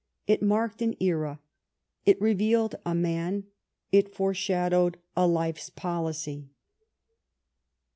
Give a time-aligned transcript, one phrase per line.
[0.25, 1.39] It marked an era;
[2.07, 3.43] it revealed a man;
[3.91, 6.49] it foreshadowed a life's policy.